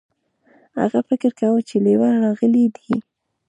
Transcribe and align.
هغه 0.81 0.99
فکر 1.09 1.31
کاوه 1.39 1.61
چې 1.69 1.75
لیوه 1.85 2.09
راغلی 2.23 2.65
دی. 2.75 2.93